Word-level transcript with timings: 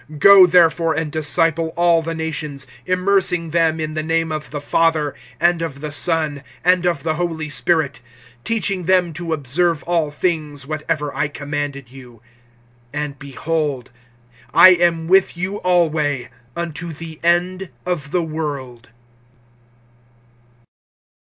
(19)Go 0.11 0.49
therefore, 0.49 0.95
and 0.95 1.11
disciple 1.11 1.67
all 1.77 2.01
the 2.01 2.15
nations, 2.15 2.65
immersing 2.87 3.51
them 3.51 3.79
in 3.79 3.93
the 3.93 4.01
name 4.01 4.31
of 4.31 4.49
the 4.49 4.59
Father, 4.59 5.13
and 5.39 5.61
of 5.61 5.79
the 5.79 5.91
Son, 5.91 6.41
and 6.65 6.87
of 6.87 7.03
the 7.03 7.13
Holy 7.17 7.47
Spirit; 7.49 7.99
(20)teaching 8.43 8.87
them 8.87 9.13
to 9.13 9.31
observe 9.31 9.83
all 9.83 10.09
things, 10.09 10.65
whatever 10.65 11.13
I 11.15 11.27
commanded 11.27 11.91
you. 11.91 12.19
And, 12.91 13.19
behold, 13.19 13.91
I 14.55 14.69
am 14.69 15.07
with 15.07 15.37
you 15.37 15.57
alway, 15.57 16.31
unto 16.55 16.93
the 16.93 17.19
end 17.23 17.69
of 17.85 18.09
the 18.09 18.23
world. 18.23 18.89